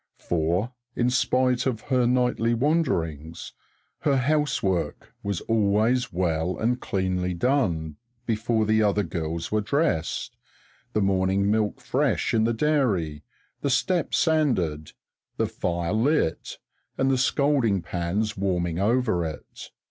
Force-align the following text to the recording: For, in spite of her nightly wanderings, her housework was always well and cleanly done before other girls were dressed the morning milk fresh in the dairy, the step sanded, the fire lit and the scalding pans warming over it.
For, 0.17 0.73
in 0.95 1.11
spite 1.11 1.67
of 1.67 1.81
her 1.81 2.07
nightly 2.07 2.55
wanderings, 2.55 3.53
her 3.99 4.17
housework 4.17 5.13
was 5.21 5.41
always 5.41 6.11
well 6.11 6.57
and 6.57 6.81
cleanly 6.81 7.35
done 7.35 7.97
before 8.25 8.65
other 8.83 9.03
girls 9.03 9.51
were 9.51 9.61
dressed 9.61 10.35
the 10.93 11.03
morning 11.03 11.51
milk 11.51 11.79
fresh 11.79 12.33
in 12.33 12.45
the 12.45 12.51
dairy, 12.53 13.23
the 13.61 13.69
step 13.69 14.15
sanded, 14.15 14.93
the 15.37 15.45
fire 15.45 15.93
lit 15.93 16.57
and 16.97 17.11
the 17.11 17.15
scalding 17.19 17.83
pans 17.83 18.35
warming 18.35 18.79
over 18.79 19.23
it. 19.23 19.69